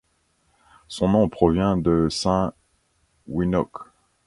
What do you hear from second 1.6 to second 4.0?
de Saint Winoc.